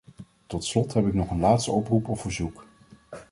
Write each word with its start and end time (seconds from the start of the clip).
Tot 0.47 0.65
slot 0.65 0.93
heb 0.93 1.07
ik 1.07 1.13
nog 1.13 1.29
een 1.31 1.39
laatste 1.39 1.71
oproep 1.71 2.07
of 2.07 2.21
verzoek. 2.21 2.65